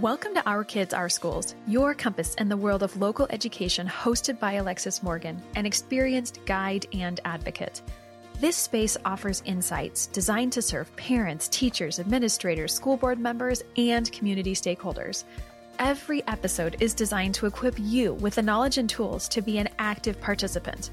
[0.00, 4.38] Welcome to Our Kids, Our Schools, your compass in the world of local education, hosted
[4.38, 7.82] by Alexis Morgan, an experienced guide and advocate.
[8.38, 14.54] This space offers insights designed to serve parents, teachers, administrators, school board members, and community
[14.54, 15.24] stakeholders.
[15.80, 19.68] Every episode is designed to equip you with the knowledge and tools to be an
[19.80, 20.92] active participant.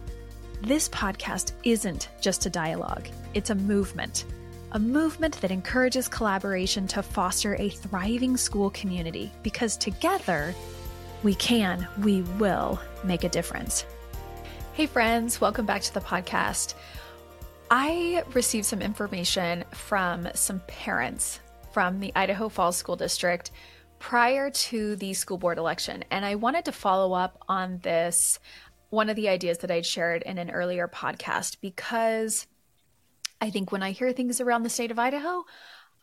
[0.64, 4.26] This podcast isn't just a dialogue, it's a movement
[4.76, 10.54] a movement that encourages collaboration to foster a thriving school community because together,
[11.24, 13.86] we can, we will make a difference.
[14.74, 16.74] Hey, friends, welcome back to the podcast.
[17.72, 21.40] I received some information from some parents
[21.72, 23.52] from the Idaho Falls School District
[24.00, 28.40] prior to the school board election, and I wanted to follow up on this
[28.90, 32.46] one of the ideas that I'd shared in an earlier podcast because
[33.42, 35.44] I think when I hear things around the state of Idaho,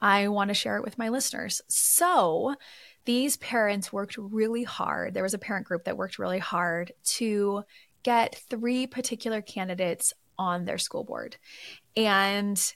[0.01, 1.63] I want to share it with my listeners.
[1.69, 2.57] So,
[3.05, 5.15] these parents worked really hard.
[5.15, 7.65] There was a parent group that worked really hard to
[8.03, 11.37] get three particular candidates on their school board.
[11.97, 12.75] And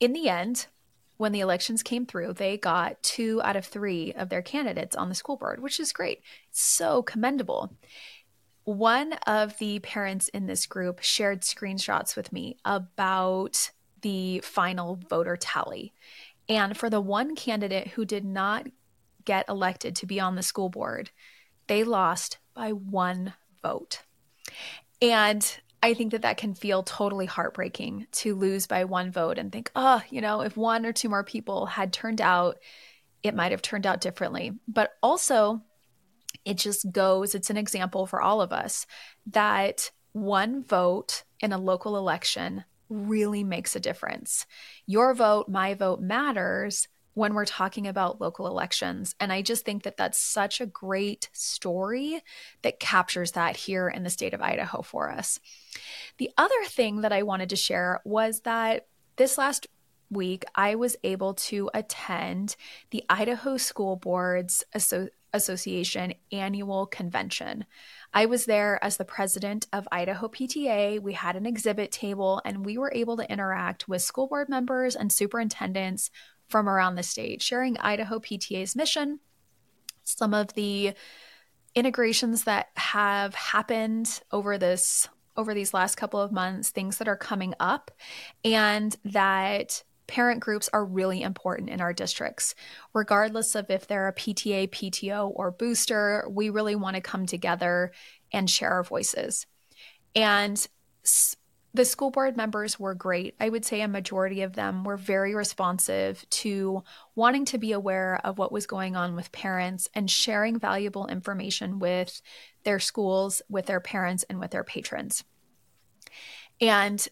[0.00, 0.66] in the end,
[1.16, 5.08] when the elections came through, they got two out of three of their candidates on
[5.08, 6.22] the school board, which is great.
[6.50, 7.72] so commendable.
[8.64, 13.70] One of the parents in this group shared screenshots with me about
[14.02, 15.92] the final voter tally.
[16.48, 18.66] And for the one candidate who did not
[19.24, 21.10] get elected to be on the school board,
[21.66, 24.02] they lost by one vote.
[25.02, 29.52] And I think that that can feel totally heartbreaking to lose by one vote and
[29.52, 32.58] think, oh, you know, if one or two more people had turned out,
[33.22, 34.52] it might have turned out differently.
[34.66, 35.62] But also,
[36.44, 38.86] it just goes, it's an example for all of us
[39.26, 44.46] that one vote in a local election really makes a difference.
[44.86, 49.16] Your vote, my vote matters when we're talking about local elections.
[49.18, 52.22] And I just think that that's such a great story
[52.62, 55.40] that captures that here in the state of Idaho for us.
[56.18, 59.66] The other thing that I wanted to share was that this last
[60.10, 62.54] week, I was able to attend
[62.90, 64.64] the Idaho School Boards
[65.38, 67.64] Association annual convention.
[68.12, 71.00] I was there as the president of Idaho PTA.
[71.00, 74.94] We had an exhibit table and we were able to interact with school board members
[74.96, 76.10] and superintendents
[76.48, 79.20] from around the state, sharing Idaho PTA's mission,
[80.04, 80.92] some of the
[81.74, 87.16] integrations that have happened over this over these last couple of months, things that are
[87.16, 87.92] coming up,
[88.44, 92.56] and that parent groups are really important in our districts.
[92.92, 97.92] Regardless of if they're a PTA, PTO, or booster, we really want to come together
[98.32, 99.46] and share our voices.
[100.16, 100.66] And
[101.74, 103.34] the school board members were great.
[103.38, 106.82] I would say a majority of them were very responsive to
[107.14, 111.78] wanting to be aware of what was going on with parents and sharing valuable information
[111.78, 112.20] with
[112.64, 115.22] their schools, with their parents, and with their patrons.
[116.60, 117.06] And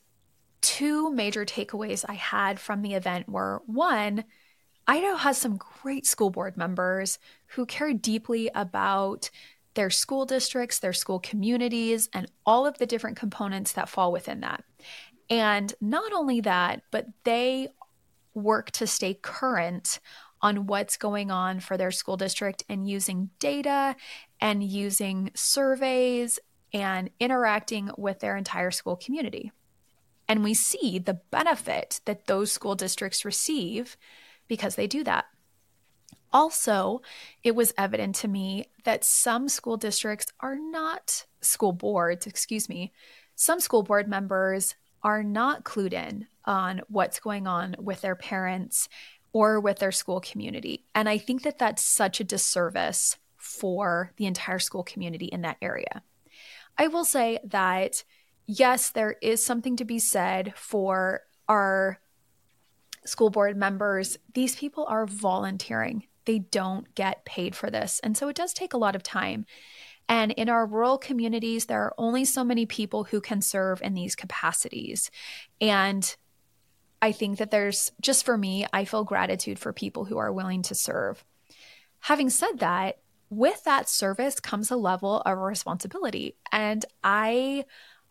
[0.66, 4.25] two major takeaways I had from the event were one,
[4.88, 9.31] Idaho has some great school board members who care deeply about
[9.75, 14.41] their school districts, their school communities, and all of the different components that fall within
[14.41, 14.65] that.
[15.31, 17.69] And not only that, but they
[18.34, 20.00] work to stay current
[20.43, 23.94] on what's going on for their school district and using data
[24.41, 26.41] and using surveys
[26.72, 29.53] and interacting with their entire school community.
[30.28, 33.97] And we see the benefit that those school districts receive
[34.48, 35.26] because they do that.
[36.32, 37.00] Also,
[37.42, 42.92] it was evident to me that some school districts are not school boards, excuse me,
[43.36, 48.88] some school board members are not clued in on what's going on with their parents
[49.32, 50.84] or with their school community.
[50.94, 55.59] And I think that that's such a disservice for the entire school community in that
[55.62, 56.03] area.
[56.78, 58.03] I will say that
[58.47, 62.01] yes, there is something to be said for our
[63.05, 64.19] school board members.
[64.34, 68.01] These people are volunteering, they don't get paid for this.
[68.03, 69.47] And so it does take a lot of time.
[70.09, 73.95] And in our rural communities, there are only so many people who can serve in
[73.95, 75.10] these capacities.
[75.60, 76.16] And
[77.03, 80.63] I think that there's just for me, I feel gratitude for people who are willing
[80.63, 81.25] to serve.
[82.01, 82.99] Having said that,
[83.31, 86.37] with that service comes a level of responsibility.
[86.53, 87.65] And I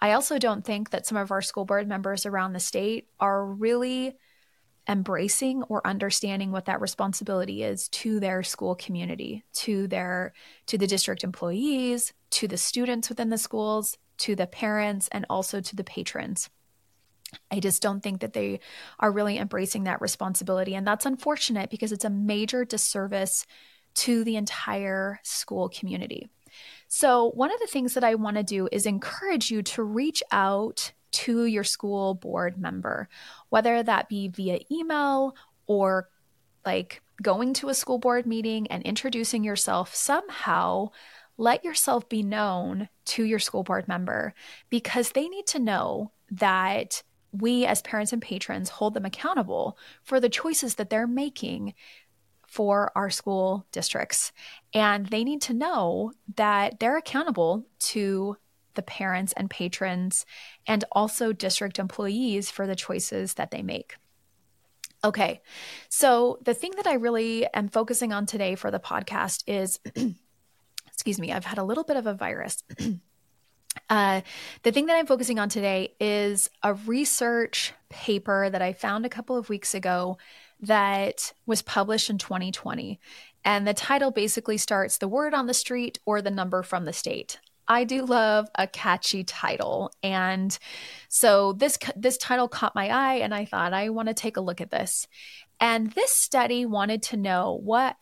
[0.06, 3.44] I also don't think that some of our school board members around the state are
[3.44, 4.16] really
[4.88, 10.34] embracing or understanding what that responsibility is to their school community, to their
[10.68, 15.60] to the district employees, to the students within the schools, to the parents and also
[15.60, 16.52] to the patrons.
[17.50, 18.60] I just don't think that they
[19.00, 23.48] are really embracing that responsibility and that's unfortunate because it's a major disservice
[23.96, 26.30] to the entire school community.
[26.88, 30.22] So, one of the things that I want to do is encourage you to reach
[30.32, 33.08] out to your school board member,
[33.50, 35.36] whether that be via email
[35.66, 36.10] or
[36.66, 40.90] like going to a school board meeting and introducing yourself somehow.
[41.38, 44.34] Let yourself be known to your school board member
[44.70, 50.20] because they need to know that we as parents and patrons hold them accountable for
[50.20, 51.74] the choices that they're making
[52.48, 54.32] for our school districts.
[54.76, 58.36] And they need to know that they're accountable to
[58.74, 60.26] the parents and patrons
[60.68, 63.96] and also district employees for the choices that they make.
[65.04, 65.42] Okay,
[65.88, 69.80] so the thing that I really am focusing on today for the podcast is
[70.88, 72.64] excuse me, I've had a little bit of a virus.
[73.90, 74.22] Uh,
[74.64, 79.10] the thing that I'm focusing on today is a research paper that I found a
[79.10, 80.18] couple of weeks ago
[80.62, 83.00] that was published in 2020.
[83.46, 86.94] And the title basically starts the word on the street or the number from the
[86.94, 87.40] state.
[87.68, 89.92] I do love a catchy title.
[90.04, 90.58] And
[91.10, 94.42] so this this title caught my eye and I thought I want to take a
[94.42, 95.08] look at this.
[95.60, 97.96] And this study wanted to know what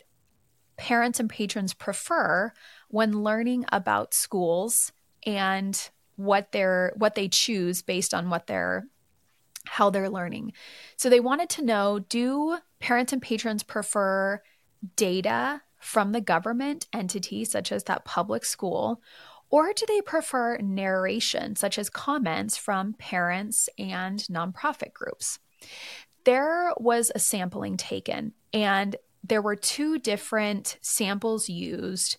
[0.77, 2.51] parents and patrons prefer
[2.89, 4.91] when learning about schools
[5.25, 8.85] and what they're what they choose based on what they're
[9.65, 10.53] how they're learning.
[10.97, 14.41] So they wanted to know do parents and patrons prefer
[14.95, 19.01] data from the government entity such as that public school
[19.49, 25.37] or do they prefer narration such as comments from parents and nonprofit groups?
[26.23, 32.17] There was a sampling taken and there were two different samples used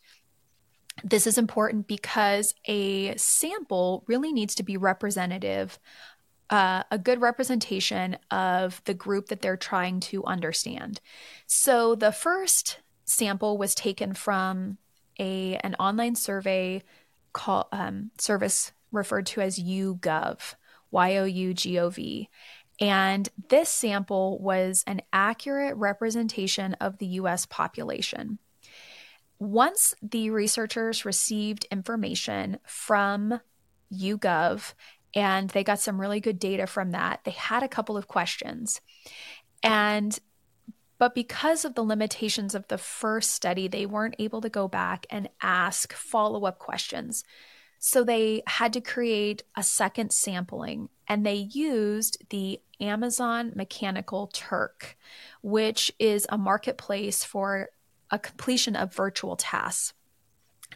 [1.03, 5.81] this is important because a sample really needs to be representative,
[6.51, 11.01] uh, a good representation of the group that they're trying to understand.
[11.47, 14.79] So the first sample was taken from
[15.19, 16.83] a an online survey
[17.33, 20.55] call um, service referred to as YouGov,
[20.91, 22.29] Y O U G O V.
[22.81, 28.39] And this sample was an accurate representation of the US population.
[29.39, 33.41] Once the researchers received information from
[33.93, 34.75] YouGov
[35.15, 38.81] and they got some really good data from that, they had a couple of questions.
[39.63, 40.19] And
[40.99, 45.07] but because of the limitations of the first study, they weren't able to go back
[45.11, 47.25] and ask follow up questions.
[47.79, 54.97] So they had to create a second sampling and they used the Amazon Mechanical Turk,
[55.43, 57.69] which is a marketplace for
[58.11, 59.93] a completion of virtual tasks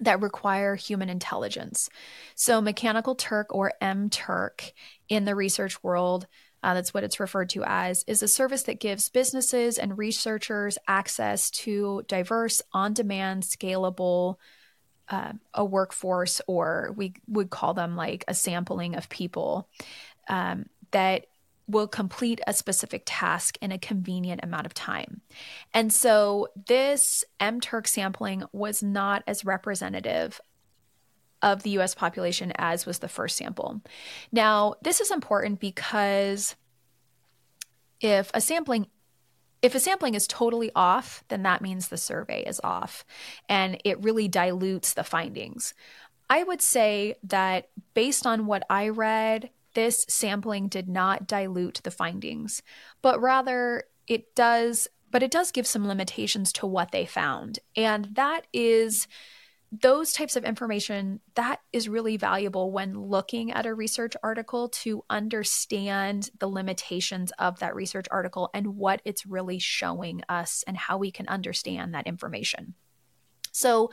[0.00, 1.88] that require human intelligence.
[2.34, 4.72] So, Mechanical Turk or MTurk
[5.08, 6.26] in the research world,
[6.62, 10.78] uh, that's what it's referred to as, is a service that gives businesses and researchers
[10.86, 14.36] access to diverse, on demand, scalable,
[15.08, 19.68] uh, a workforce, or we would call them like a sampling of people
[20.28, 21.26] um, that
[21.68, 25.20] will complete a specific task in a convenient amount of time.
[25.74, 30.40] And so this MTurk sampling was not as representative
[31.42, 33.80] of the US population as was the first sample.
[34.32, 36.56] Now, this is important because
[38.00, 38.86] if a sampling
[39.60, 43.04] if a sampling is totally off, then that means the survey is off
[43.48, 45.74] and it really dilutes the findings.
[46.30, 51.90] I would say that based on what I read this sampling did not dilute the
[51.92, 52.64] findings,
[53.00, 57.60] but rather it does, but it does give some limitations to what they found.
[57.76, 59.06] And that is
[59.70, 65.04] those types of information that is really valuable when looking at a research article to
[65.08, 70.98] understand the limitations of that research article and what it's really showing us and how
[70.98, 72.74] we can understand that information.
[73.52, 73.92] So,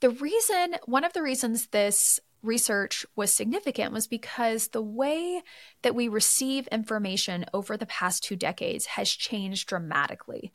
[0.00, 5.42] the reason, one of the reasons this research was significant was because the way
[5.82, 10.52] that we receive information over the past two decades has changed dramatically.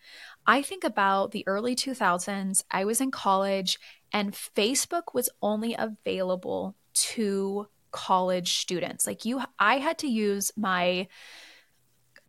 [0.48, 3.80] I think about the early 2000s, I was in college,
[4.12, 9.06] and Facebook was only available to college students.
[9.06, 11.08] Like you, I had to use my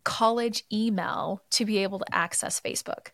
[0.04, 3.08] college email to be able to access Facebook.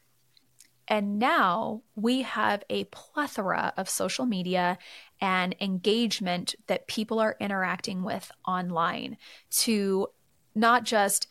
[0.89, 4.77] And now we have a plethora of social media
[5.21, 9.17] and engagement that people are interacting with online
[9.51, 10.09] to
[10.55, 11.27] not just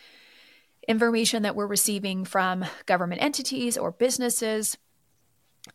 [0.87, 4.77] information that we're receiving from government entities or businesses,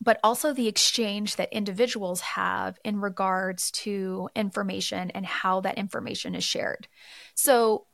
[0.01, 6.35] but also the exchange that individuals have in regards to information and how that information
[6.35, 6.87] is shared.
[7.33, 7.85] So,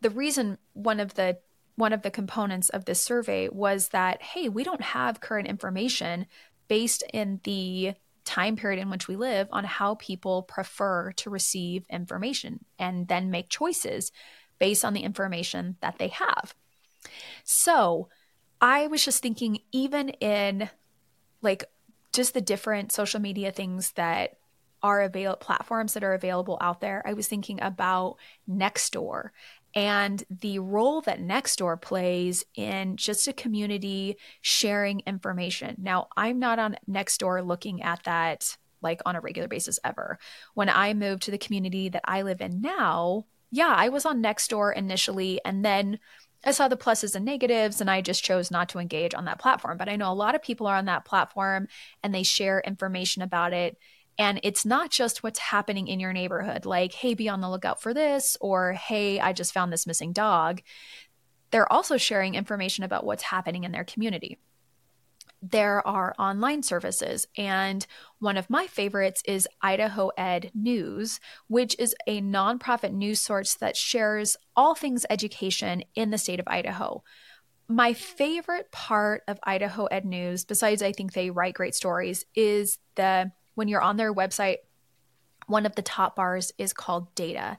[0.00, 1.38] the reason one of the
[1.76, 6.26] one of the components of this survey was that, hey, we don't have current information
[6.68, 11.84] based in the time period in which we live on how people prefer to receive
[11.90, 14.12] information and then make choices
[14.58, 16.54] based on the information that they have.
[17.44, 18.08] So
[18.60, 20.70] I was just thinking, even in
[21.42, 21.64] like
[22.12, 24.36] just the different social media things that
[24.82, 28.16] are available platforms that are available out there i was thinking about
[28.48, 29.30] nextdoor
[29.74, 36.58] and the role that nextdoor plays in just a community sharing information now i'm not
[36.58, 40.18] on nextdoor looking at that like on a regular basis ever
[40.54, 44.22] when i moved to the community that i live in now yeah i was on
[44.22, 45.98] nextdoor initially and then
[46.44, 49.38] I saw the pluses and negatives and I just chose not to engage on that
[49.38, 49.78] platform.
[49.78, 51.68] But I know a lot of people are on that platform
[52.02, 53.78] and they share information about it.
[54.18, 57.80] And it's not just what's happening in your neighborhood, like, hey, be on the lookout
[57.80, 60.60] for this, or hey, I just found this missing dog.
[61.50, 64.38] They're also sharing information about what's happening in their community
[65.42, 67.26] there are online services.
[67.36, 67.84] And
[68.20, 73.76] one of my favorites is Idaho Ed News, which is a nonprofit news source that
[73.76, 77.02] shares all things education in the state of Idaho.
[77.68, 82.78] My favorite part of Idaho Ed News, besides I think they write great stories, is
[82.94, 84.58] the when you're on their website,
[85.46, 87.58] one of the top bars is called data.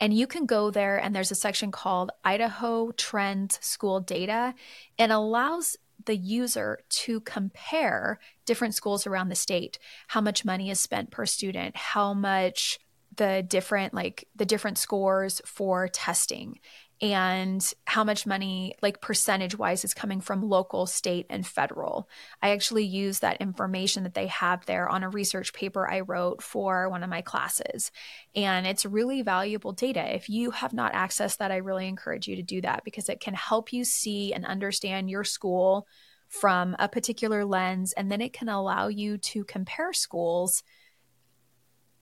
[0.00, 4.54] And you can go there and there's a section called Idaho Trends School Data.
[4.98, 9.78] And allows the user to compare different schools around the state,
[10.08, 12.78] how much money is spent per student, how much
[13.16, 16.58] the different like the different scores for testing
[17.00, 22.08] and how much money like percentage wise is coming from local state and federal.
[22.42, 26.42] I actually use that information that they have there on a research paper i wrote
[26.42, 27.92] for one of my classes
[28.34, 30.14] and it's really valuable data.
[30.14, 33.20] If you have not accessed that i really encourage you to do that because it
[33.20, 35.86] can help you see and understand your school
[36.28, 40.62] from a particular lens and then it can allow you to compare schools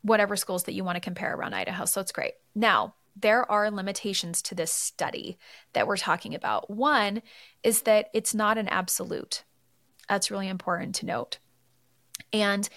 [0.03, 1.85] whatever schools that you want to compare around idaho.
[1.85, 2.35] So it's great.
[2.55, 5.39] Now there are limitations to this study
[5.73, 6.71] that we're talking about.
[6.71, 7.23] One
[7.63, 9.45] is that it's not an absolute.
[10.09, 11.39] That's really important to note.
[12.33, 12.69] And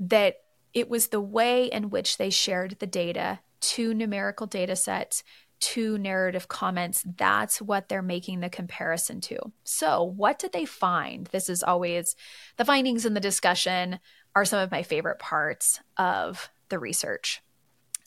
[0.00, 0.36] that
[0.72, 5.24] it was the way in which they shared the data, two numerical data sets,
[5.60, 7.04] two narrative comments.
[7.16, 9.38] That's what they're making the comparison to.
[9.64, 11.26] So, what did they find?
[11.28, 12.14] This is always
[12.56, 13.98] the findings in the discussion
[14.34, 17.42] are some of my favorite parts of the research.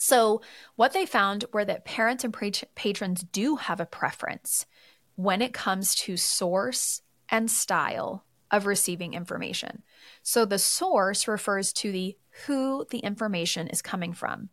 [0.03, 0.41] So,
[0.77, 2.35] what they found were that parents and
[2.73, 4.65] patrons do have a preference
[5.13, 9.83] when it comes to source and style of receiving information.
[10.23, 12.17] So, the source refers to the
[12.47, 14.49] who the information is coming from.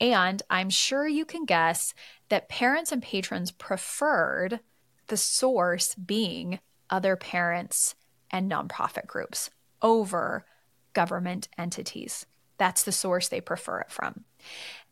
[0.00, 1.92] And I'm sure you can guess
[2.30, 4.60] that parents and patrons preferred
[5.08, 7.94] the source being other parents
[8.30, 9.50] and nonprofit groups
[9.82, 10.46] over
[10.94, 12.24] government entities.
[12.62, 14.22] That's the source they prefer it from.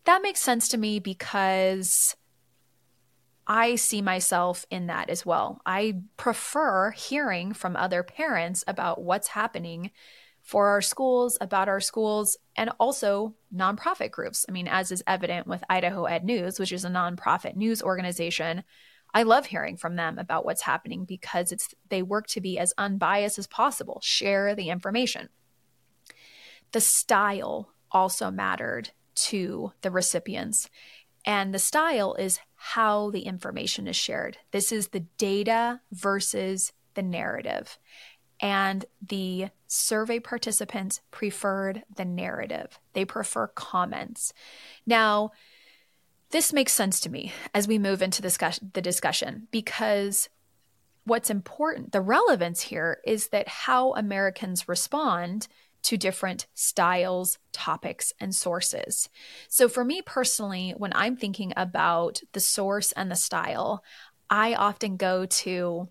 [0.05, 2.17] That makes sense to me because
[3.47, 5.61] I see myself in that as well.
[5.65, 9.93] I prefer hearing from other parents about what's happening
[10.43, 14.45] for our schools, about our schools, and also nonprofit groups.
[14.49, 18.65] I mean, as is evident with Idaho Ed News, which is a nonprofit news organization.
[19.15, 22.75] I love hearing from them about what's happening because it's they work to be as
[22.77, 25.29] unbiased as possible, share the information
[26.73, 30.69] the style also mattered to the recipients.
[31.25, 34.39] And the style is how the information is shared.
[34.53, 37.79] This is the data versus the narrative.
[38.41, 44.33] And the survey participants preferred the narrative, they prefer comments.
[44.87, 45.33] Now,
[46.31, 50.29] this makes sense to me as we move into the discussion because
[51.05, 55.49] what's important, the relevance here is that how Americans respond
[55.83, 59.09] to different styles, topics, and sources.
[59.49, 63.83] So, for me personally, when I'm thinking about the source and the style,
[64.29, 65.89] I often go to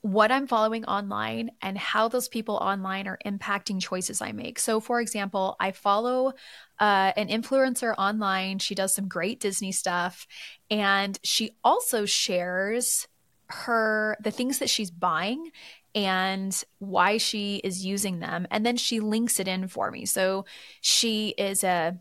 [0.00, 4.58] what I'm following online and how those people online are impacting choices I make.
[4.58, 6.32] So, for example, I follow
[6.78, 8.60] uh, an influencer online.
[8.60, 10.26] She does some great Disney stuff,
[10.70, 13.08] and she also shares
[13.50, 15.50] her the things that she's buying
[15.94, 20.44] and why she is using them and then she links it in for me so
[20.80, 21.96] she is a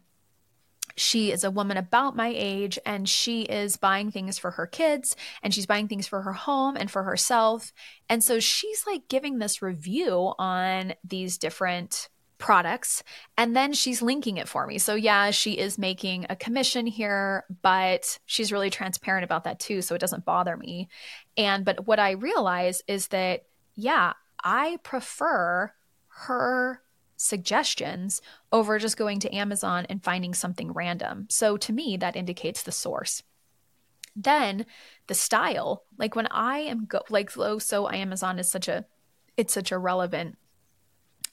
[0.99, 5.15] she is a woman about my age and she is buying things for her kids
[5.43, 7.71] and she's buying things for her home and for herself
[8.09, 13.03] and so she's like giving this review on these different products
[13.37, 14.77] and then she's linking it for me.
[14.77, 19.81] So yeah, she is making a commission here, but she's really transparent about that too,
[19.81, 20.87] so it doesn't bother me.
[21.35, 23.43] And but what I realize is that
[23.77, 25.71] yeah, I prefer
[26.07, 26.81] her
[27.15, 31.27] suggestions over just going to Amazon and finding something random.
[31.29, 33.23] So to me, that indicates the source.
[34.15, 34.65] Then
[35.05, 38.85] the style, like when I am go like oh, so Amazon is such a
[39.37, 40.37] it's such a relevant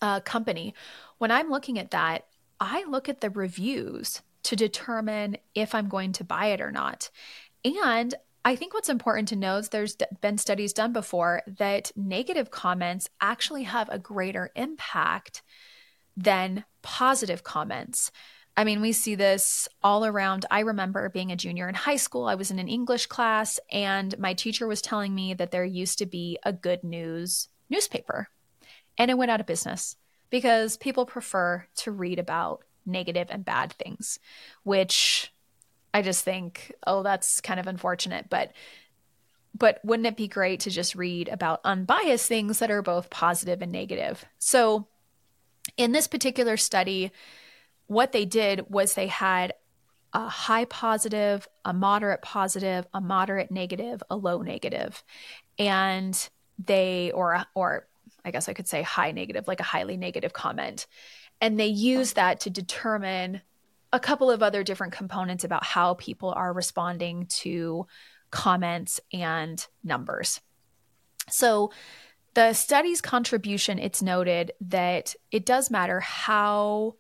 [0.03, 0.75] uh, company.
[1.17, 2.27] When I'm looking at that,
[2.61, 7.11] I look at the reviews to determine if I'm going to buy it or not.
[7.65, 12.51] And I think what's important to know is there's been studies done before that negative
[12.51, 15.43] comments actually have a greater impact
[16.15, 18.13] than positive comments.
[18.57, 20.45] I mean, we see this all around.
[20.51, 24.17] I remember being a junior in high school, I was in an English class, and
[24.19, 28.29] my teacher was telling me that there used to be a good news newspaper,
[28.99, 29.97] and it went out of business
[30.31, 34.21] because people prefer to read about negative and bad things,
[34.63, 35.33] which
[35.95, 38.53] I just think, oh, that's kind of unfortunate, but
[39.57, 43.63] but wouldn't it be great to just read about unbiased things that are both positive
[43.63, 44.25] and negative?
[44.41, 44.89] So,
[45.77, 47.13] in this particular study,
[47.87, 49.55] what they did was they had
[50.13, 55.03] a high positive, a moderate positive, a moderate negative, a low negative.
[55.59, 57.87] And they or or
[58.25, 60.87] I guess I could say high negative, like a highly negative comment.
[61.41, 63.43] And they use that to determine
[63.95, 67.87] a couple of other different components about how people are responding to
[68.33, 70.41] comments and numbers.
[71.31, 71.71] So,
[72.35, 76.97] the study's contribution, it's noted that it does matter how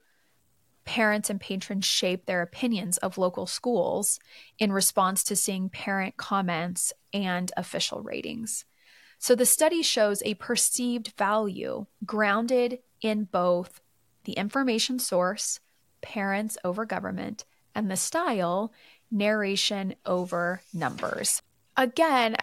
[0.84, 4.20] parents and patrons shape their opinions of local schools
[4.60, 8.64] in response to seeing parent comments and official ratings.
[9.18, 13.80] So the study shows a perceived value grounded in both
[14.24, 15.58] the information source
[16.04, 17.44] parents over government,
[17.74, 18.72] and the style,
[19.10, 21.42] narration over numbers.
[21.76, 22.36] Again,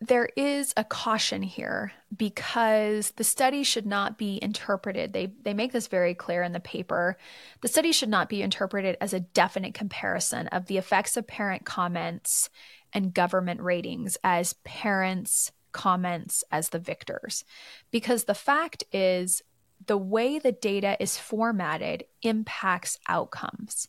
[0.00, 5.12] there is a caution here because the study should not be interpreted.
[5.12, 7.16] They, they make this very clear in the paper.
[7.60, 11.64] The study should not be interpreted as a definite comparison of the effects of parent
[11.64, 12.50] comments
[12.92, 17.44] and government ratings as parents' comments as the victors.
[17.90, 19.42] Because the fact is,
[19.86, 23.88] the way the data is formatted impacts outcomes.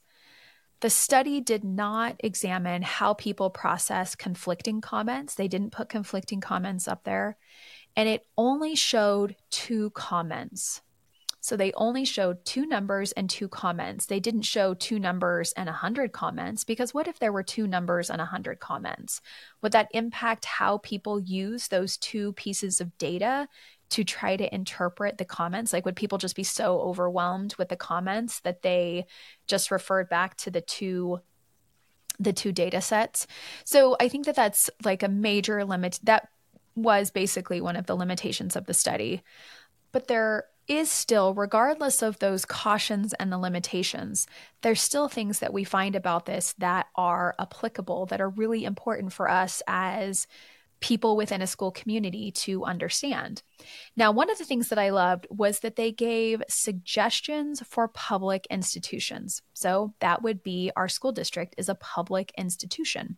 [0.82, 5.36] The study did not examine how people process conflicting comments.
[5.36, 7.38] They didn't put conflicting comments up there.
[7.96, 10.82] And it only showed two comments.
[11.46, 14.08] So they only showed two numbers and two comments.
[14.08, 18.10] They didn't show two numbers and 100 comments because what if there were two numbers
[18.10, 19.22] and 100 comments?
[19.62, 23.48] Would that impact how people use those two pieces of data
[23.90, 25.74] to try to interpret the comments?
[25.74, 29.06] Like, would people just be so overwhelmed with the comments that they
[29.48, 31.20] just referred back to the two
[32.18, 33.28] the two data sets?
[33.64, 36.00] So I think that that's like a major limit.
[36.04, 36.30] That
[36.76, 39.24] was basically one of the limitations of the study.
[39.92, 44.28] But there is still, regardless of those cautions and the limitations,
[44.62, 49.14] there's still things that we find about this that are applicable, that are really important
[49.14, 50.28] for us as
[50.80, 53.42] people within a school community to understand.
[53.96, 58.46] Now, one of the things that I loved was that they gave suggestions for public
[58.50, 59.42] institutions.
[59.54, 63.18] So that would be our school district is a public institution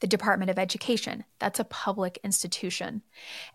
[0.00, 1.24] the Department of Education.
[1.38, 3.02] That's a public institution.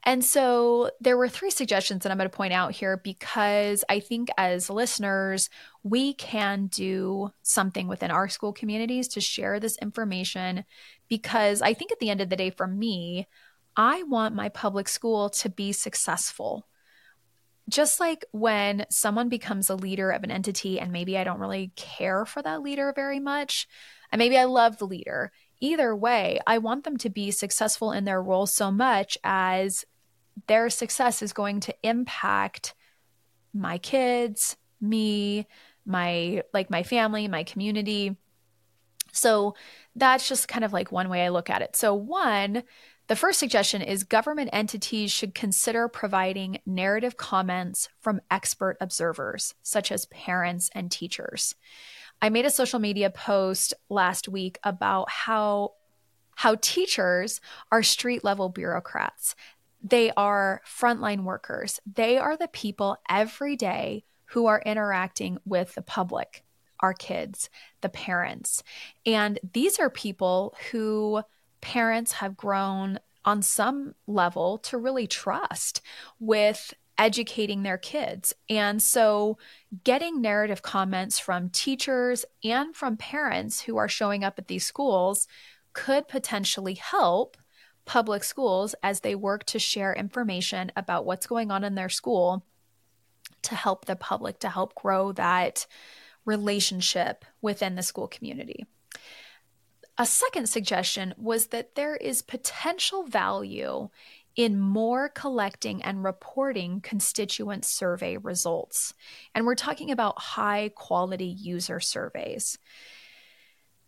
[0.04, 4.00] And so there were three suggestions that I'm going to point out here because I
[4.00, 5.50] think as listeners,
[5.84, 10.66] we can do something within our school communities to share this information
[11.08, 13.28] because I think at the end of the day, for me,
[13.76, 16.68] I want my public school to be successful
[17.72, 21.72] just like when someone becomes a leader of an entity and maybe I don't really
[21.76, 23.68] care for that leader very much,
[24.12, 28.04] and maybe I love the leader, either way, I want them to be successful in
[28.04, 29.86] their role so much as
[30.48, 32.74] their success is going to impact
[33.54, 35.48] my kids, me,
[35.86, 38.18] my like my family, my community.
[39.14, 39.56] So
[39.96, 41.76] that's just kind of like one way I look at it.
[41.76, 42.64] So one,
[43.08, 49.92] the first suggestion is government entities should consider providing narrative comments from expert observers, such
[49.92, 51.56] as parents and teachers.
[52.22, 55.74] I made a social media post last week about how
[56.36, 59.36] how teachers are street level bureaucrats.
[59.84, 61.80] They are frontline workers.
[61.92, 66.44] They are the people every day who are interacting with the public,
[66.80, 67.50] our kids,
[67.82, 68.64] the parents.
[69.06, 71.22] And these are people who
[71.60, 75.82] parents have grown on some level to really trust
[76.20, 78.34] with educating their kids.
[78.50, 79.38] And so,
[79.84, 85.28] getting narrative comments from teachers and from parents who are showing up at these schools
[85.74, 87.38] could potentially help
[87.86, 92.46] public schools as they work to share information about what's going on in their school
[93.44, 95.66] to help the public, to help grow that
[96.26, 98.66] relationship within the school community.
[99.98, 103.90] A second suggestion was that there is potential value
[104.36, 108.94] in more collecting and reporting constituent survey results.
[109.36, 112.58] And we're talking about high quality user surveys.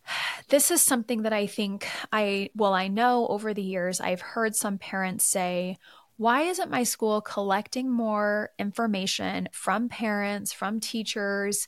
[0.50, 4.54] This is something that I think I, well, I know over the years I've heard
[4.54, 5.78] some parents say,
[6.16, 11.66] why isn't my school collecting more information from parents, from teachers,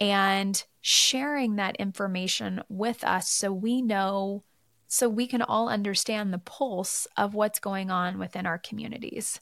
[0.00, 4.42] and sharing that information with us so we know,
[4.88, 9.40] so we can all understand the pulse of what's going on within our communities.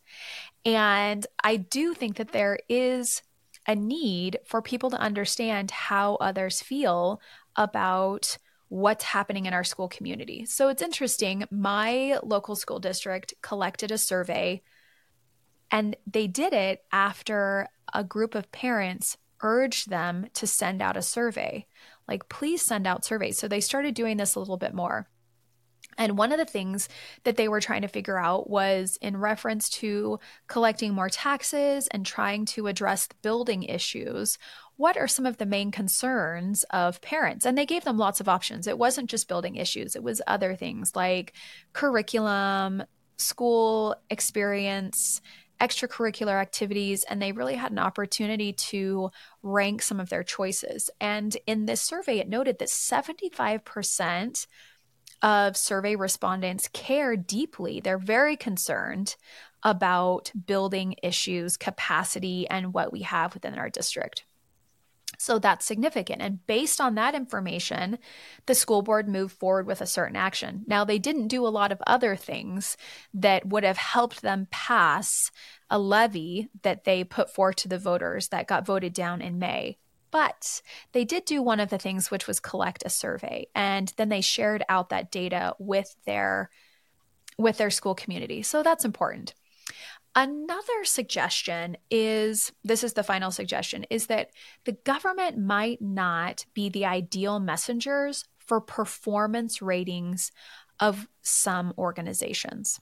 [0.64, 3.22] And I do think that there is
[3.66, 7.20] a need for people to understand how others feel
[7.57, 10.44] about what's happening in our school community.
[10.46, 11.44] So it's interesting.
[11.50, 14.62] My local school district collected a survey,
[15.70, 21.02] and they did it after a group of parents urged them to send out a
[21.02, 21.66] survey.
[22.09, 23.38] Like, please send out surveys.
[23.38, 25.09] So they started doing this a little bit more.
[25.98, 26.88] And one of the things
[27.24, 32.04] that they were trying to figure out was in reference to collecting more taxes and
[32.04, 34.38] trying to address the building issues.
[34.76, 37.46] What are some of the main concerns of parents?
[37.46, 38.66] And they gave them lots of options.
[38.66, 41.35] It wasn't just building issues, it was other things like
[41.72, 42.83] curriculum,
[43.16, 45.20] school experience,
[45.61, 49.11] extracurricular activities, and they really had an opportunity to
[49.42, 50.90] rank some of their choices.
[51.00, 54.46] And in this survey, it noted that 75%
[55.22, 57.81] of survey respondents care deeply.
[57.81, 59.16] They're very concerned
[59.62, 64.24] about building issues, capacity, and what we have within our district.
[65.18, 66.22] So that's significant.
[66.22, 67.98] And based on that information,
[68.46, 70.64] the school board moved forward with a certain action.
[70.66, 72.77] Now, they didn't do a lot of other things
[73.14, 75.31] that would have helped them pass
[75.70, 79.79] a levy that they put forth to the voters that got voted down in May.
[80.14, 83.48] But they did do one of the things, which was collect a survey.
[83.53, 86.50] And then they shared out that data with their
[87.37, 88.40] with their school community.
[88.42, 89.35] So that's important.
[90.14, 94.31] Another suggestion is this is the final suggestion is that
[94.66, 100.31] the government might not be the ideal messengers for performance ratings
[100.79, 102.81] of some organizations.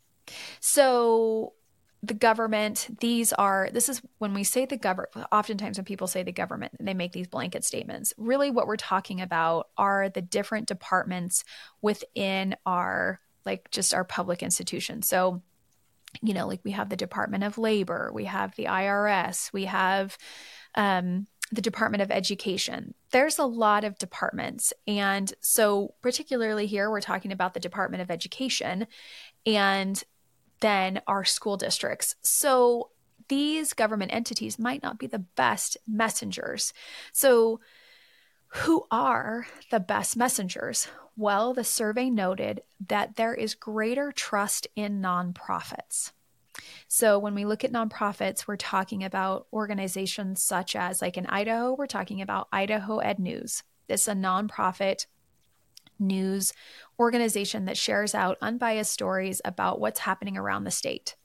[0.60, 1.54] So
[2.02, 6.24] the government, these are, this is when we say the government, oftentimes when people say
[6.24, 8.12] the government, they make these blanket statements.
[8.16, 11.44] Really, what we're talking about are the different departments
[11.80, 15.06] within our, like, just our public institutions.
[15.06, 15.42] So,
[16.22, 20.18] you know, like we have the Department of Labor, we have the IRS, we have
[20.74, 22.94] um, the Department of Education.
[23.12, 24.72] There's a lot of departments.
[24.88, 28.88] And so, particularly here, we're talking about the Department of Education
[29.46, 30.02] and
[30.62, 32.16] then our school districts.
[32.22, 32.88] So,
[33.28, 36.72] these government entities might not be the best messengers.
[37.12, 37.60] So,
[38.48, 40.88] who are the best messengers?
[41.16, 46.12] Well, the survey noted that there is greater trust in nonprofits.
[46.88, 51.74] So, when we look at nonprofits, we're talking about organizations such as, like in Idaho,
[51.74, 53.62] we're talking about Idaho Ed News.
[53.88, 55.06] This is a nonprofit
[56.02, 56.52] news
[56.98, 61.16] organization that shares out unbiased stories about what's happening around the state.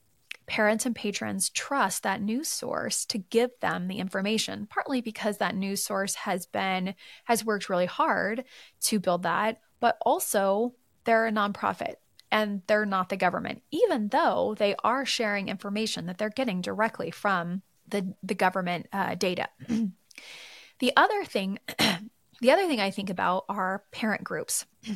[0.45, 5.55] Parents and patrons trust that news source to give them the information, partly because that
[5.55, 8.45] news source has been has worked really hard
[8.81, 11.95] to build that, but also they're a nonprofit
[12.31, 17.11] and they're not the government, even though they are sharing information that they're getting directly
[17.11, 19.49] from the, the government uh, data.
[20.79, 21.59] the other thing,
[22.41, 24.65] the other thing I think about are parent groups.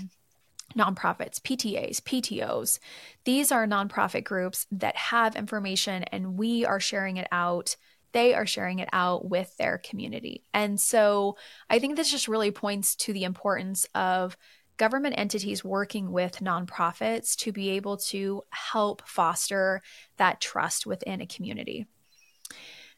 [0.77, 2.79] nonprofits, PTAs, PTOs.
[3.25, 7.75] These are nonprofit groups that have information and we are sharing it out
[8.13, 10.43] they are sharing it out with their community.
[10.53, 11.37] And so
[11.69, 14.37] I think this just really points to the importance of
[14.77, 19.81] government entities working with nonprofits to be able to help foster
[20.17, 21.85] that trust within a community.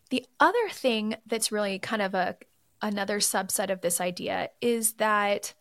[0.09, 2.37] The other thing that's really kind of a
[2.83, 5.55] another subset of this idea is that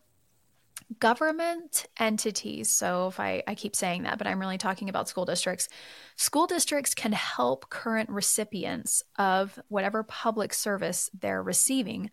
[0.98, 5.24] government entities so if I, I keep saying that but i'm really talking about school
[5.24, 5.70] districts
[6.16, 12.11] school districts can help current recipients of whatever public service they're receiving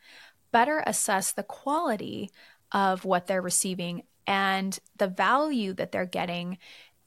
[0.51, 2.31] better assess the quality
[2.71, 6.57] of what they're receiving and the value that they're getting.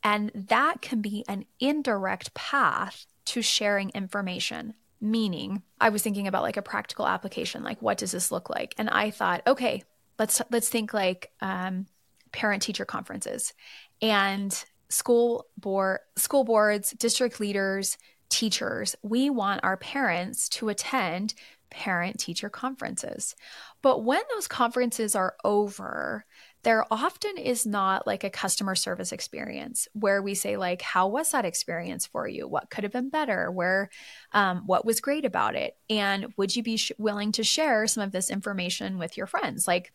[0.03, 6.43] And that can be an indirect path to sharing information meaning i was thinking about
[6.43, 9.83] like a practical application like what does this look like and i thought okay
[10.19, 11.87] let's let's think like um,
[12.31, 13.53] parent teacher conferences
[14.01, 17.99] and school board school boards district leaders
[18.33, 21.35] teachers, we want our parents to attend
[21.71, 23.37] parent teacher conferences.
[23.83, 26.25] But when those conferences are over,
[26.65, 31.31] there often is not like a customer service experience where we say like how was
[31.31, 33.91] that experience for you what could have been better where
[34.33, 38.03] um, what was great about it and would you be sh- willing to share some
[38.03, 39.93] of this information with your friends like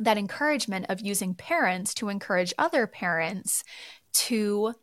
[0.00, 3.62] that encouragement of using parents to encourage other parents
[4.12, 4.74] to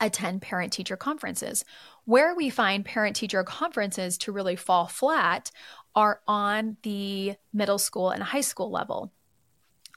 [0.00, 1.64] attend parent teacher conferences.
[2.04, 5.50] Where we find parent teacher conferences to really fall flat
[5.94, 9.12] are on the middle school and high school level.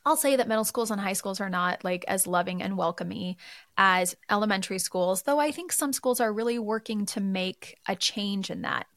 [0.06, 3.36] I'll say that middle schools and high schools are not like as loving and welcoming
[3.78, 8.50] as elementary schools, though I think some schools are really working to make a change
[8.50, 8.88] in that.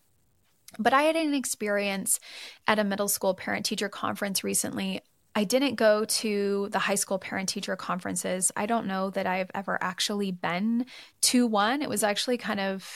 [0.79, 2.21] But I had an experience
[2.67, 5.03] at a middle school parent teacher conference recently
[5.35, 8.53] I didn't go to the high school parent teacher conferences.
[8.57, 10.87] I don't know that I've ever actually been
[11.23, 11.83] to one.
[11.83, 12.89] It was actually kind of,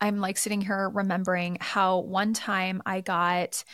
[0.00, 3.64] I'm like sitting here remembering how one time I got,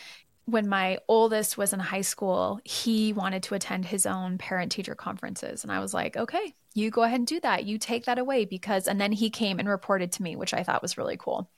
[0.49, 4.95] when my oldest was in high school, he wanted to attend his own parent teacher
[4.95, 5.63] conferences.
[5.63, 7.67] And I was like, okay, you go ahead and do that.
[7.67, 10.63] You take that away because, and then he came and reported to me, which I
[10.63, 11.51] thought was really cool.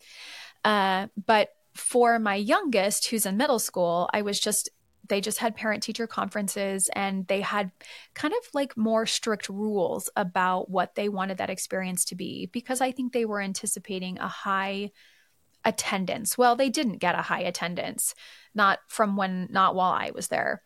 [0.65, 4.69] Uh, but for my youngest, who's in middle school, I was just
[5.09, 7.71] they just had parent teacher conferences and they had
[8.15, 12.81] kind of like more strict rules about what they wanted that experience to be because
[12.81, 14.93] I think they were anticipating a high
[15.65, 16.39] attendance.
[16.39, 18.15] Well, they didn't get a high attendance,
[18.55, 20.63] not from when, not while I was there.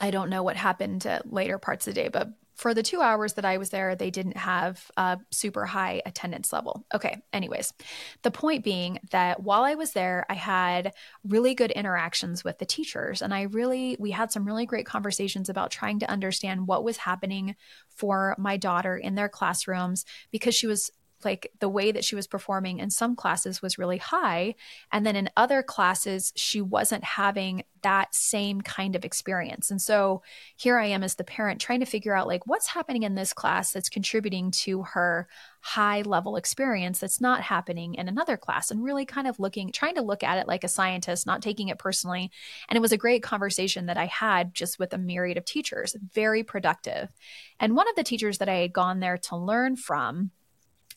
[0.00, 2.28] I don't know what happened at later parts of the day, but
[2.60, 6.52] for the two hours that I was there, they didn't have a super high attendance
[6.52, 6.84] level.
[6.94, 7.72] Okay, anyways,
[8.20, 10.92] the point being that while I was there, I had
[11.26, 13.22] really good interactions with the teachers.
[13.22, 16.98] And I really, we had some really great conversations about trying to understand what was
[16.98, 17.56] happening
[17.88, 20.90] for my daughter in their classrooms because she was
[21.24, 24.54] like the way that she was performing in some classes was really high
[24.92, 29.70] and then in other classes she wasn't having that same kind of experience.
[29.70, 30.22] And so
[30.56, 33.32] here i am as the parent trying to figure out like what's happening in this
[33.32, 35.28] class that's contributing to her
[35.60, 39.94] high level experience that's not happening in another class and really kind of looking trying
[39.94, 42.30] to look at it like a scientist not taking it personally.
[42.68, 45.96] And it was a great conversation that i had just with a myriad of teachers
[46.12, 47.10] very productive.
[47.58, 50.30] And one of the teachers that i had gone there to learn from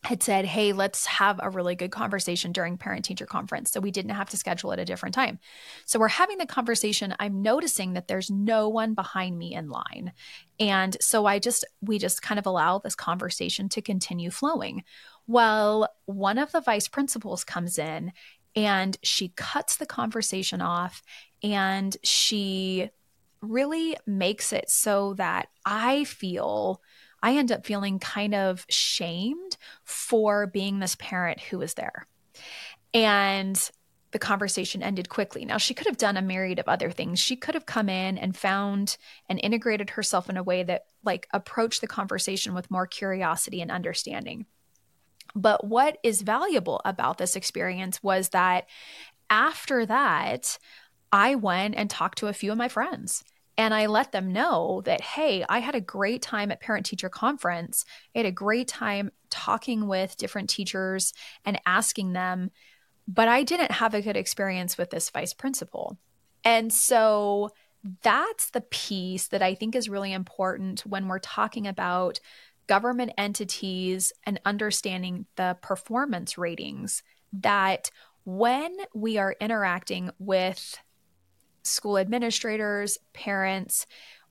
[0.04, 3.72] had said, Hey, let's have a really good conversation during parent teacher conference.
[3.72, 5.40] So we didn't have to schedule at a different time.
[5.86, 7.16] So we're having the conversation.
[7.20, 10.12] I'm noticing that there's no one behind me in line.
[10.60, 14.84] And so I just, we just kind of allow this conversation to continue flowing.
[15.26, 18.12] Well, one of the vice principals comes in
[18.56, 21.02] and she cuts the conversation off
[21.42, 22.90] and she
[23.42, 26.82] really makes it so that I feel
[27.22, 29.53] I end up feeling kind of shamed
[29.84, 32.08] for being this parent who was there.
[32.94, 33.60] And
[34.12, 35.44] the conversation ended quickly.
[35.44, 37.20] Now, she could have done a myriad of other things.
[37.20, 38.98] She could have come in and found
[39.28, 43.72] and integrated herself in a way that, like, approached the conversation with more curiosity and
[43.72, 44.46] understanding.
[45.36, 48.68] But what is valuable about this experience was that
[49.32, 50.60] after that,
[51.12, 53.24] I went and talked to a few of my friends
[53.58, 57.10] and I let them know that, hey, I had a great time at parent teacher
[57.10, 57.86] conference.
[58.16, 61.14] I had a great time talking with different teachers
[61.46, 62.52] and asking them,
[63.08, 65.98] but I didn't have a good experience with this vice principal.
[66.44, 67.52] And so
[68.02, 72.20] that's the piece that I think is really important when we're talking about
[72.68, 77.92] government entities and understanding the performance ratings that
[78.24, 80.78] when we are interacting with
[81.64, 83.86] school administrators, parents,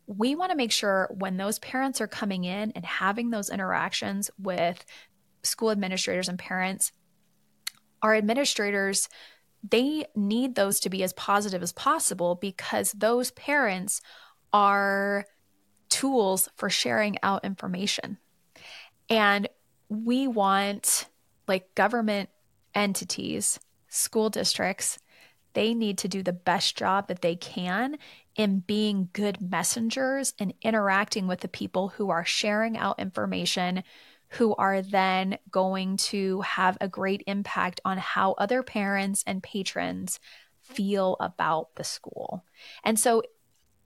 [0.07, 4.31] we want to make sure when those parents are coming in and having those interactions
[4.39, 4.85] with
[5.43, 6.93] school administrators and parents,
[8.03, 9.09] our administrators,
[9.69, 14.01] they need those to be as positive as possible because those parents
[14.53, 15.25] are
[15.89, 18.19] tools for sharing out information.
[19.09, 19.49] And
[19.89, 21.07] we want
[21.47, 22.29] like government
[22.75, 24.99] entities, school districts,
[25.55, 27.99] they need to do the best job that they can
[28.37, 33.83] in being good messengers and interacting with the people who are sharing out information,
[34.29, 40.19] who are then going to have a great impact on how other parents and patrons
[40.61, 42.45] feel about the school.
[42.85, 43.23] And so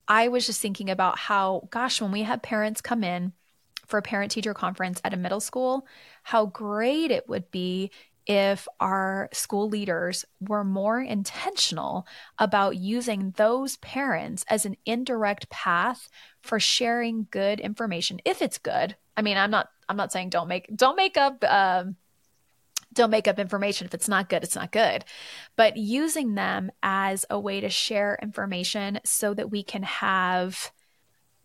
[0.07, 3.33] I was just thinking about how, gosh, when we have parents come in,
[3.87, 5.87] for a parent teacher conference at a middle school,
[6.23, 7.89] how great it would be
[8.27, 12.05] if our school leaders were more intentional
[12.37, 16.09] about using those parents as an indirect path
[16.41, 20.47] for sharing good information if it's good i mean i'm not i'm not saying don't
[20.47, 21.95] make don't make up um,
[22.93, 23.85] don't make up information.
[23.85, 25.05] If it's not good, it's not good.
[25.55, 30.71] But using them as a way to share information so that we can have,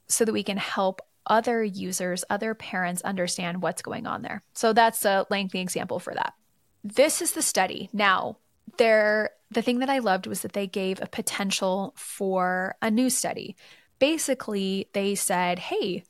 [0.09, 4.43] so that we can help other users, other parents understand what's going on there.
[4.55, 6.33] So that's a lengthy example for that.
[6.85, 7.89] This is the study.
[7.93, 8.39] Now,
[8.79, 13.11] there the thing that I loved was that they gave a potential for a new
[13.11, 13.55] study.
[13.99, 16.05] Basically, they said, "Hey,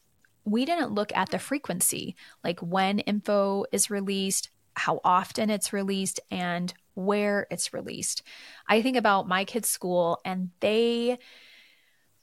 [0.44, 6.20] we didn't look at the frequency, like when info is released, how often it's released,
[6.30, 8.22] and where it's released.
[8.68, 11.18] I think about my kids' school, and they,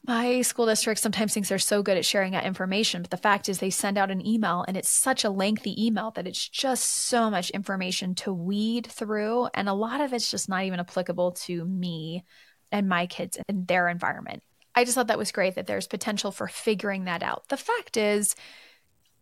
[0.05, 3.49] my school district sometimes thinks they're so good at sharing that information, but the fact
[3.49, 6.85] is they send out an email and it's such a lengthy email that it's just
[6.85, 9.47] so much information to weed through.
[9.53, 12.23] And a lot of it's just not even applicable to me
[12.71, 14.41] and my kids and their environment.
[14.73, 17.49] I just thought that was great that there's potential for figuring that out.
[17.49, 18.35] The fact is,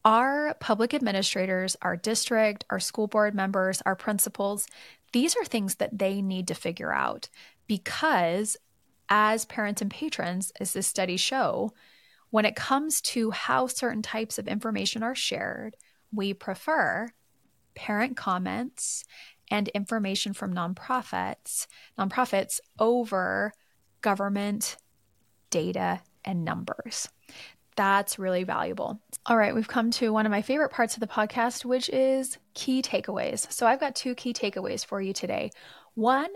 [0.06, 4.68] our public administrators, our district, our school board members, our principals,
[5.12, 7.30] these are things that they need to figure out
[7.68, 8.56] because,
[9.10, 11.72] as parents and patrons, as this studies show,
[12.30, 15.76] when it comes to how certain types of information are shared,
[16.14, 17.08] we prefer
[17.76, 19.04] parent comments
[19.50, 21.68] and information from nonprofits,
[21.98, 23.54] nonprofits over
[24.02, 24.76] government
[25.50, 27.08] data and numbers.
[27.78, 29.00] That's really valuable.
[29.28, 32.38] All right, we've come to one of my favorite parts of the podcast, which is
[32.56, 33.50] key takeaways.
[33.52, 35.52] So I've got two key takeaways for you today.
[35.94, 36.30] One,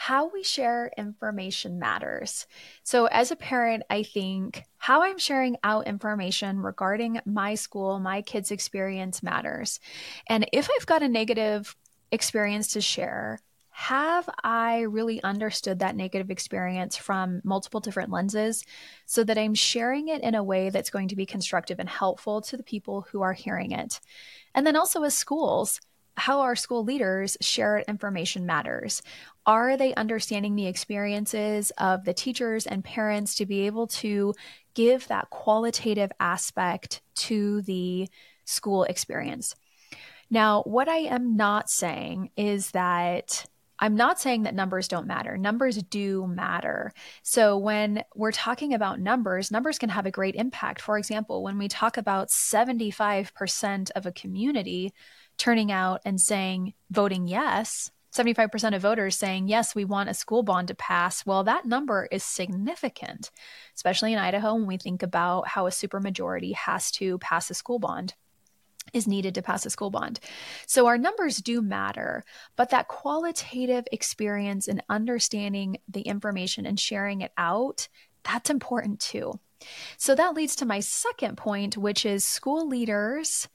[0.00, 2.46] how we share information matters.
[2.84, 8.22] So, as a parent, I think how I'm sharing out information regarding my school, my
[8.22, 9.80] kids' experience matters.
[10.28, 11.74] And if I've got a negative
[12.12, 18.64] experience to share, have I really understood that negative experience from multiple different lenses
[19.04, 22.40] so that I'm sharing it in a way that's going to be constructive and helpful
[22.42, 23.98] to the people who are hearing it?
[24.54, 25.80] And then also as schools,
[26.18, 29.02] how our school leaders share information matters.
[29.46, 34.34] Are they understanding the experiences of the teachers and parents to be able to
[34.74, 38.08] give that qualitative aspect to the
[38.44, 39.54] school experience?
[40.30, 43.46] Now, what I am not saying is that
[43.80, 45.38] I'm not saying that numbers don't matter.
[45.38, 46.92] Numbers do matter.
[47.22, 50.80] So when we're talking about numbers, numbers can have a great impact.
[50.80, 54.92] For example, when we talk about 75% of a community
[55.38, 60.42] turning out and saying, voting yes, 75% of voters saying, yes, we want a school
[60.42, 61.24] bond to pass.
[61.24, 63.30] Well, that number is significant,
[63.76, 67.78] especially in Idaho when we think about how a supermajority has to pass a school
[67.78, 68.14] bond
[68.94, 70.18] is needed to pass a school bond.
[70.66, 72.24] So our numbers do matter,
[72.56, 77.88] but that qualitative experience and understanding the information and sharing it out,
[78.24, 79.38] that's important too.
[79.98, 83.48] So that leads to my second point, which is school leaders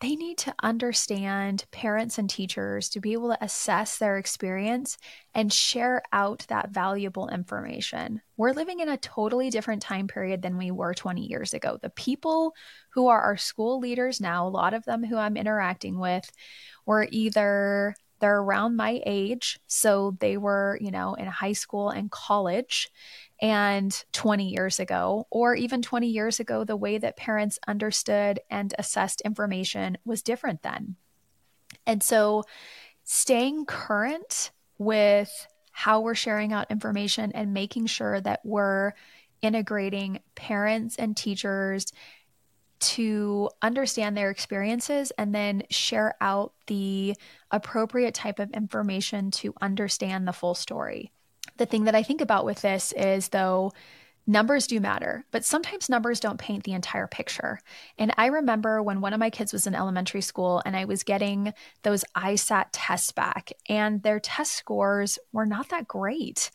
[0.00, 4.96] they need to understand parents and teachers to be able to assess their experience
[5.34, 8.20] and share out that valuable information.
[8.36, 11.78] We're living in a totally different time period than we were 20 years ago.
[11.82, 12.54] The people
[12.90, 16.30] who are our school leaders now, a lot of them who I'm interacting with,
[16.86, 22.10] were either they're around my age, so they were, you know, in high school and
[22.10, 22.90] college
[23.40, 28.74] and 20 years ago, or even 20 years ago, the way that parents understood and
[28.78, 30.96] assessed information was different then.
[31.86, 32.44] And so,
[33.04, 38.92] staying current with how we're sharing out information and making sure that we're
[39.42, 41.86] integrating parents and teachers
[42.80, 47.14] to understand their experiences and then share out the
[47.50, 51.10] appropriate type of information to understand the full story.
[51.56, 53.72] The thing that I think about with this is though
[54.28, 57.58] numbers do matter, but sometimes numbers don't paint the entire picture.
[57.96, 61.02] And I remember when one of my kids was in elementary school and I was
[61.02, 66.50] getting those ISAT tests back, and their test scores were not that great,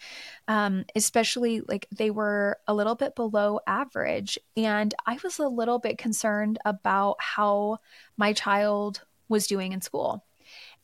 [0.48, 4.38] um, especially like they were a little bit below average.
[4.56, 7.80] And I was a little bit concerned about how
[8.18, 10.24] my child was doing in school.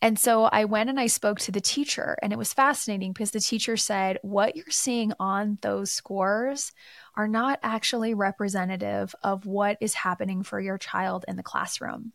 [0.01, 3.31] And so I went and I spoke to the teacher, and it was fascinating because
[3.31, 6.71] the teacher said, What you're seeing on those scores
[7.15, 12.13] are not actually representative of what is happening for your child in the classroom.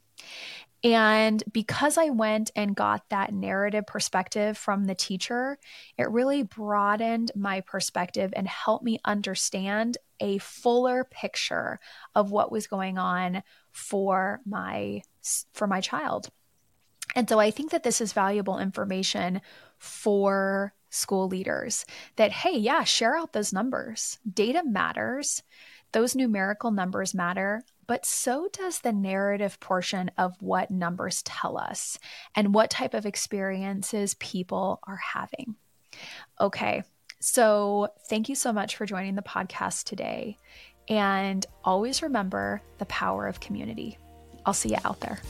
[0.82, 5.58] And because I went and got that narrative perspective from the teacher,
[5.96, 11.80] it really broadened my perspective and helped me understand a fuller picture
[12.14, 15.00] of what was going on for my
[15.54, 16.30] for my child.
[17.14, 19.40] And so I think that this is valuable information
[19.78, 21.84] for school leaders
[22.16, 24.18] that, hey, yeah, share out those numbers.
[24.32, 25.42] Data matters.
[25.92, 32.00] Those numerical numbers matter, but so does the narrative portion of what numbers tell us
[32.34, 35.54] and what type of experiences people are having.
[36.40, 36.82] Okay,
[37.20, 40.36] so thank you so much for joining the podcast today.
[40.88, 43.96] And always remember the power of community.
[44.44, 45.20] I'll see you out there.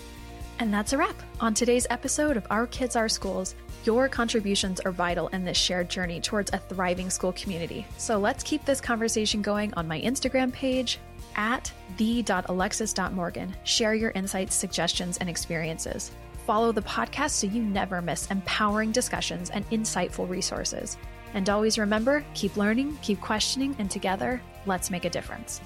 [0.61, 3.55] And that's a wrap on today's episode of Our Kids, Our Schools.
[3.85, 7.87] Your contributions are vital in this shared journey towards a thriving school community.
[7.99, 11.01] So let's keep this conversation going on my Instagram page
[11.37, 13.55] at the.alexis.morgan.
[13.65, 16.13] Share your insights, suggestions, and experiences.
[16.47, 20.97] Follow the podcast so you never miss empowering discussions and insightful resources.
[21.35, 25.61] And always remember keep learning, keep questioning, and together, let's make a difference.